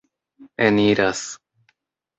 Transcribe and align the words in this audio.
eniras 0.65 1.21